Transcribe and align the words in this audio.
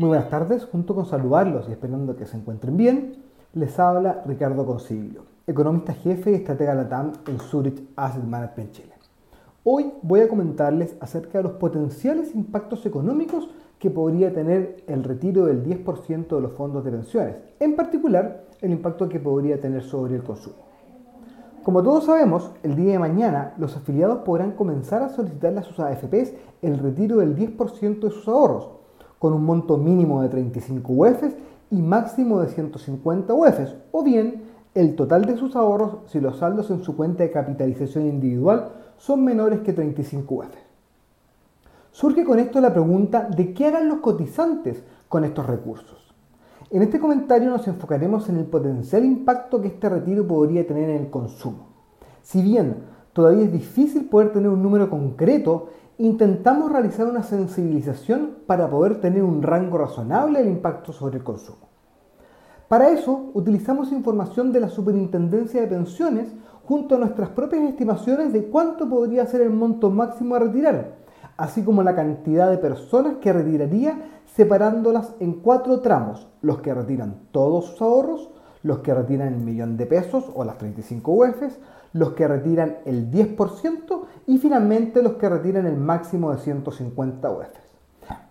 Muy 0.00 0.08
buenas 0.08 0.30
tardes, 0.30 0.64
junto 0.64 0.94
con 0.94 1.04
saludarlos 1.04 1.68
y 1.68 1.72
esperando 1.72 2.16
que 2.16 2.24
se 2.24 2.34
encuentren 2.34 2.74
bien, 2.74 3.16
les 3.52 3.78
habla 3.78 4.22
Ricardo 4.24 4.64
Consiglio, 4.64 5.24
economista 5.46 5.92
jefe 5.92 6.30
y 6.30 6.34
estratega 6.36 6.74
LATAM 6.74 7.12
en 7.28 7.38
Zurich 7.38 7.82
Asset 7.96 8.24
Management 8.24 8.72
Chile. 8.72 8.94
Hoy 9.62 9.92
voy 10.00 10.20
a 10.20 10.28
comentarles 10.28 10.96
acerca 11.00 11.36
de 11.36 11.44
los 11.44 11.52
potenciales 11.52 12.34
impactos 12.34 12.86
económicos 12.86 13.50
que 13.78 13.90
podría 13.90 14.32
tener 14.32 14.84
el 14.86 15.04
retiro 15.04 15.44
del 15.44 15.62
10% 15.62 16.28
de 16.28 16.40
los 16.40 16.52
fondos 16.52 16.82
de 16.82 16.92
pensiones, 16.92 17.36
en 17.60 17.76
particular 17.76 18.46
el 18.62 18.70
impacto 18.70 19.06
que 19.06 19.20
podría 19.20 19.60
tener 19.60 19.82
sobre 19.82 20.14
el 20.14 20.22
consumo. 20.22 20.64
Como 21.62 21.82
todos 21.82 22.04
sabemos, 22.06 22.52
el 22.62 22.74
día 22.74 22.92
de 22.92 22.98
mañana 22.98 23.52
los 23.58 23.76
afiliados 23.76 24.20
podrán 24.20 24.52
comenzar 24.52 25.02
a 25.02 25.10
solicitarle 25.10 25.60
a 25.60 25.64
sus 25.64 25.78
AFPs 25.78 26.32
el 26.62 26.78
retiro 26.78 27.18
del 27.18 27.36
10% 27.36 28.00
de 28.00 28.10
sus 28.10 28.26
ahorros, 28.28 28.79
con 29.20 29.34
un 29.34 29.44
monto 29.44 29.76
mínimo 29.76 30.22
de 30.22 30.30
35 30.30 30.92
UEFs 30.94 31.36
y 31.70 31.82
máximo 31.82 32.40
de 32.40 32.48
150 32.48 33.34
UEFs, 33.34 33.76
o 33.92 34.02
bien 34.02 34.42
el 34.74 34.96
total 34.96 35.26
de 35.26 35.36
sus 35.36 35.54
ahorros 35.56 35.98
si 36.06 36.20
los 36.20 36.38
saldos 36.38 36.70
en 36.70 36.82
su 36.82 36.96
cuenta 36.96 37.22
de 37.22 37.30
capitalización 37.30 38.06
individual 38.06 38.70
son 38.96 39.22
menores 39.22 39.60
que 39.60 39.74
35 39.74 40.34
UEFs. 40.34 40.58
Surge 41.92 42.24
con 42.24 42.38
esto 42.38 42.62
la 42.62 42.72
pregunta 42.72 43.28
de 43.28 43.52
qué 43.52 43.66
harán 43.66 43.88
los 43.88 43.98
cotizantes 43.98 44.82
con 45.06 45.24
estos 45.24 45.46
recursos. 45.46 46.14
En 46.70 46.80
este 46.80 46.98
comentario 46.98 47.50
nos 47.50 47.68
enfocaremos 47.68 48.26
en 48.30 48.38
el 48.38 48.46
potencial 48.46 49.04
impacto 49.04 49.60
que 49.60 49.68
este 49.68 49.90
retiro 49.90 50.26
podría 50.26 50.66
tener 50.66 50.88
en 50.88 51.02
el 51.02 51.10
consumo. 51.10 51.66
Si 52.22 52.40
bien 52.40 52.76
todavía 53.12 53.44
es 53.44 53.52
difícil 53.52 54.06
poder 54.06 54.32
tener 54.32 54.48
un 54.48 54.62
número 54.62 54.88
concreto, 54.88 55.70
intentamos 55.98 56.72
realizar 56.72 57.06
una 57.06 57.22
sensibilización 57.22 58.36
para 58.46 58.68
poder 58.68 59.00
tener 59.00 59.22
un 59.22 59.42
rango 59.42 59.78
razonable 59.78 60.38
del 60.38 60.48
impacto 60.48 60.92
sobre 60.92 61.18
el 61.18 61.24
consumo. 61.24 61.68
Para 62.68 62.90
eso 62.90 63.30
utilizamos 63.34 63.90
información 63.90 64.52
de 64.52 64.60
la 64.60 64.68
Superintendencia 64.68 65.60
de 65.60 65.66
Pensiones 65.66 66.28
junto 66.64 66.94
a 66.94 66.98
nuestras 66.98 67.30
propias 67.30 67.64
estimaciones 67.64 68.32
de 68.32 68.44
cuánto 68.44 68.88
podría 68.88 69.26
ser 69.26 69.40
el 69.40 69.50
monto 69.50 69.90
máximo 69.90 70.36
a 70.36 70.38
retirar, 70.38 70.98
así 71.36 71.64
como 71.64 71.82
la 71.82 71.96
cantidad 71.96 72.48
de 72.48 72.58
personas 72.58 73.16
que 73.20 73.32
retiraría 73.32 74.22
separándolas 74.36 75.14
en 75.18 75.32
cuatro 75.34 75.80
tramos, 75.80 76.28
los 76.42 76.60
que 76.60 76.72
retiran 76.72 77.16
todos 77.32 77.66
sus 77.66 77.82
ahorros, 77.82 78.30
los 78.62 78.78
que 78.80 78.94
retiran 78.94 79.28
el 79.28 79.40
millón 79.40 79.76
de 79.76 79.86
pesos 79.86 80.24
o 80.34 80.44
las 80.44 80.58
35 80.58 81.12
UEFs, 81.12 81.58
los 81.92 82.12
que 82.12 82.28
retiran 82.28 82.78
el 82.84 83.10
10% 83.10 84.02
y 84.26 84.38
finalmente 84.38 85.02
los 85.02 85.14
que 85.14 85.28
retiran 85.28 85.66
el 85.66 85.76
máximo 85.76 86.32
de 86.32 86.38
150 86.38 87.30
UEFs. 87.30 87.70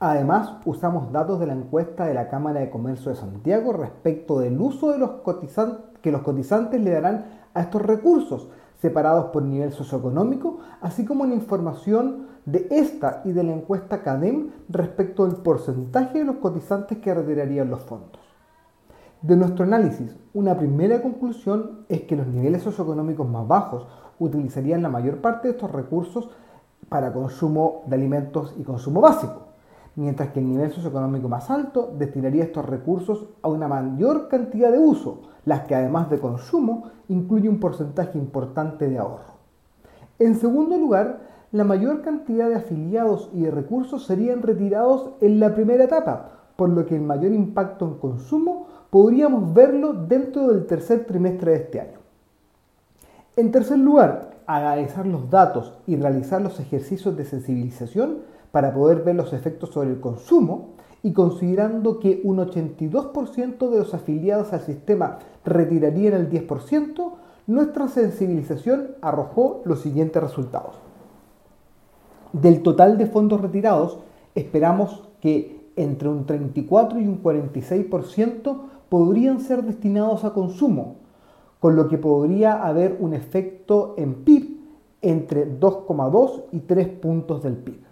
Además, 0.00 0.54
usamos 0.64 1.12
datos 1.12 1.40
de 1.40 1.46
la 1.46 1.54
encuesta 1.54 2.06
de 2.06 2.14
la 2.14 2.28
Cámara 2.28 2.60
de 2.60 2.70
Comercio 2.70 3.10
de 3.10 3.16
Santiago 3.16 3.72
respecto 3.72 4.40
del 4.40 4.60
uso 4.60 4.92
de 4.92 4.98
los 4.98 5.10
que 6.02 6.12
los 6.12 6.22
cotizantes 6.22 6.80
le 6.80 6.90
darán 6.90 7.26
a 7.54 7.62
estos 7.62 7.82
recursos, 7.82 8.48
separados 8.80 9.26
por 9.26 9.42
nivel 9.42 9.72
socioeconómico, 9.72 10.58
así 10.80 11.04
como 11.04 11.26
la 11.26 11.34
información 11.34 12.28
de 12.44 12.66
esta 12.70 13.22
y 13.24 13.32
de 13.32 13.42
la 13.42 13.52
encuesta 13.52 14.02
CADEM 14.02 14.50
respecto 14.68 15.26
del 15.26 15.36
porcentaje 15.36 16.18
de 16.18 16.24
los 16.24 16.36
cotizantes 16.36 16.98
que 16.98 17.12
retirarían 17.12 17.70
los 17.70 17.80
fondos. 17.80 18.27
De 19.20 19.34
nuestro 19.34 19.64
análisis, 19.64 20.14
una 20.32 20.56
primera 20.56 21.02
conclusión 21.02 21.80
es 21.88 22.02
que 22.02 22.14
los 22.14 22.28
niveles 22.28 22.62
socioeconómicos 22.62 23.28
más 23.28 23.48
bajos 23.48 23.84
utilizarían 24.20 24.80
la 24.80 24.90
mayor 24.90 25.16
parte 25.16 25.48
de 25.48 25.54
estos 25.54 25.72
recursos 25.72 26.28
para 26.88 27.12
consumo 27.12 27.82
de 27.86 27.96
alimentos 27.96 28.54
y 28.56 28.62
consumo 28.62 29.00
básico, 29.00 29.48
mientras 29.96 30.28
que 30.28 30.38
el 30.38 30.48
nivel 30.48 30.70
socioeconómico 30.70 31.28
más 31.28 31.50
alto 31.50 31.92
destinaría 31.98 32.44
estos 32.44 32.64
recursos 32.64 33.26
a 33.42 33.48
una 33.48 33.66
mayor 33.66 34.28
cantidad 34.28 34.70
de 34.70 34.78
uso, 34.78 35.22
las 35.44 35.62
que 35.62 35.74
además 35.74 36.08
de 36.10 36.20
consumo 36.20 36.84
incluye 37.08 37.48
un 37.48 37.58
porcentaje 37.58 38.16
importante 38.18 38.88
de 38.88 38.98
ahorro. 38.98 39.34
En 40.20 40.36
segundo 40.36 40.76
lugar, 40.78 41.22
la 41.50 41.64
mayor 41.64 42.02
cantidad 42.02 42.48
de 42.48 42.54
afiliados 42.54 43.30
y 43.34 43.40
de 43.40 43.50
recursos 43.50 44.06
serían 44.06 44.42
retirados 44.42 45.10
en 45.20 45.40
la 45.40 45.56
primera 45.56 45.82
etapa, 45.82 46.30
por 46.54 46.68
lo 46.68 46.86
que 46.86 46.94
el 46.94 47.02
mayor 47.02 47.32
impacto 47.32 47.84
en 47.84 47.94
consumo 47.94 48.67
podríamos 48.90 49.52
verlo 49.52 49.92
dentro 49.92 50.48
del 50.48 50.66
tercer 50.66 51.04
trimestre 51.06 51.52
de 51.52 51.56
este 51.58 51.80
año. 51.80 51.98
En 53.36 53.52
tercer 53.52 53.78
lugar, 53.78 54.38
analizar 54.46 55.06
los 55.06 55.30
datos 55.30 55.74
y 55.86 55.96
realizar 55.96 56.40
los 56.40 56.58
ejercicios 56.58 57.16
de 57.16 57.24
sensibilización 57.24 58.18
para 58.50 58.72
poder 58.72 59.02
ver 59.02 59.14
los 59.14 59.32
efectos 59.32 59.70
sobre 59.70 59.90
el 59.90 60.00
consumo 60.00 60.70
y 61.02 61.12
considerando 61.12 62.00
que 62.00 62.20
un 62.24 62.38
82% 62.38 63.70
de 63.70 63.78
los 63.78 63.94
afiliados 63.94 64.52
al 64.52 64.60
sistema 64.60 65.18
retirarían 65.44 66.14
el 66.14 66.30
10%, 66.30 67.12
nuestra 67.46 67.88
sensibilización 67.88 68.96
arrojó 69.00 69.62
los 69.64 69.80
siguientes 69.80 70.22
resultados. 70.22 70.74
Del 72.32 72.62
total 72.62 72.98
de 72.98 73.06
fondos 73.06 73.40
retirados, 73.40 73.98
esperamos 74.34 75.04
que 75.20 75.58
entre 75.76 76.08
un 76.08 76.26
34 76.26 76.98
y 76.98 77.06
un 77.06 77.22
46% 77.22 78.58
podrían 78.88 79.40
ser 79.40 79.62
destinados 79.64 80.24
a 80.24 80.32
consumo, 80.32 80.96
con 81.60 81.76
lo 81.76 81.88
que 81.88 81.98
podría 81.98 82.64
haber 82.64 82.96
un 83.00 83.14
efecto 83.14 83.94
en 83.98 84.14
PIB 84.24 84.58
entre 85.02 85.58
2,2 85.58 86.44
y 86.52 86.60
3 86.60 86.88
puntos 86.88 87.42
del 87.42 87.56
PIB. 87.56 87.88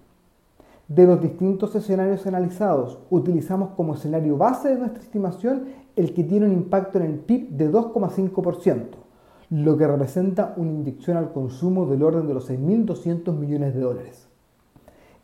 De 0.89 1.05
los 1.05 1.21
distintos 1.21 1.75
escenarios 1.75 2.27
analizados, 2.27 2.99
utilizamos 3.11 3.71
como 3.77 3.95
escenario 3.95 4.37
base 4.37 4.69
de 4.69 4.79
nuestra 4.79 5.03
estimación 5.03 5.65
el 5.97 6.15
que 6.15 6.23
tiene 6.23 6.47
un 6.47 6.53
impacto 6.53 6.99
en 6.99 7.05
el 7.07 7.19
PIB 7.19 7.51
de 7.51 7.73
2,5%, 7.73 8.85
lo 9.51 9.77
que 9.77 9.87
representa 9.87 10.55
una 10.57 10.71
inyección 10.71 11.17
al 11.17 11.33
consumo 11.33 11.87
del 11.87 12.03
orden 12.03 12.29
de 12.29 12.35
los 12.35 12.49
6.200 12.49 13.37
millones 13.37 13.75
de 13.75 13.81
dólares. 13.81 14.29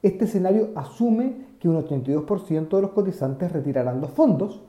Este 0.03 0.25
escenario 0.25 0.71
asume 0.75 1.47
que 1.61 1.69
un 1.69 1.77
82% 1.77 2.69
de 2.69 2.83
los 2.83 2.91
cotizantes 2.91 3.53
retirarán 3.53 4.01
los 4.01 4.11
fondos 4.11 4.63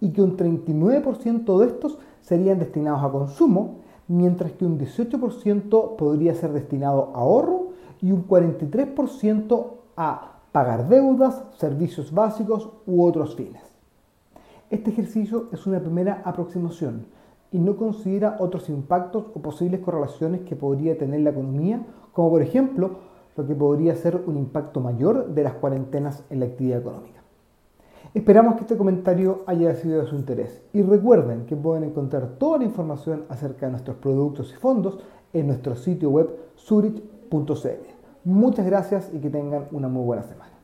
y 0.00 0.10
que 0.12 0.22
un 0.22 0.36
39% 0.36 1.58
de 1.58 1.66
estos 1.66 1.98
serían 2.20 2.58
destinados 2.58 3.02
a 3.02 3.10
consumo, 3.10 3.76
mientras 4.08 4.52
que 4.52 4.64
un 4.64 4.78
18% 4.78 5.96
podría 5.96 6.34
ser 6.34 6.52
destinado 6.52 7.10
a 7.14 7.20
ahorro 7.20 7.68
y 8.00 8.12
un 8.12 8.26
43% 8.26 9.66
a 9.96 10.40
pagar 10.52 10.88
deudas, 10.88 11.44
servicios 11.58 12.12
básicos 12.12 12.70
u 12.86 13.04
otros 13.04 13.36
fines. 13.36 13.62
Este 14.70 14.90
ejercicio 14.90 15.48
es 15.52 15.66
una 15.66 15.80
primera 15.80 16.22
aproximación 16.24 17.06
y 17.52 17.58
no 17.58 17.76
considera 17.76 18.36
otros 18.38 18.68
impactos 18.68 19.26
o 19.34 19.42
posibles 19.42 19.80
correlaciones 19.80 20.42
que 20.42 20.56
podría 20.56 20.96
tener 20.96 21.20
la 21.20 21.30
economía, 21.30 21.84
como 22.12 22.30
por 22.30 22.42
ejemplo 22.42 22.98
lo 23.36 23.46
que 23.46 23.54
podría 23.54 23.94
ser 23.96 24.22
un 24.26 24.36
impacto 24.36 24.80
mayor 24.80 25.28
de 25.34 25.42
las 25.42 25.54
cuarentenas 25.54 26.24
en 26.30 26.40
la 26.40 26.46
actividad 26.46 26.80
económica. 26.80 27.19
Esperamos 28.12 28.56
que 28.56 28.62
este 28.62 28.76
comentario 28.76 29.44
haya 29.46 29.72
sido 29.76 30.00
de 30.00 30.06
su 30.08 30.16
interés 30.16 30.60
y 30.72 30.82
recuerden 30.82 31.46
que 31.46 31.54
pueden 31.54 31.84
encontrar 31.84 32.38
toda 32.38 32.58
la 32.58 32.64
información 32.64 33.24
acerca 33.28 33.66
de 33.66 33.72
nuestros 33.72 33.98
productos 33.98 34.52
y 34.52 34.56
fondos 34.56 34.98
en 35.32 35.46
nuestro 35.46 35.76
sitio 35.76 36.10
web 36.10 36.28
zurich.cl. 36.56 37.68
Muchas 38.24 38.66
gracias 38.66 39.10
y 39.14 39.20
que 39.20 39.30
tengan 39.30 39.68
una 39.70 39.86
muy 39.86 40.04
buena 40.04 40.24
semana. 40.24 40.59